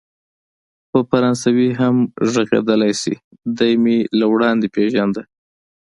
په 0.89 0.99
فرانسوي 1.09 1.69
هم 1.79 1.95
ګړیدلای 2.33 2.93
شي، 3.01 3.15
دی 3.57 3.73
مې 3.83 3.97
له 4.19 4.25
وړاندې 4.33 4.67
پېژانده. 4.75 5.23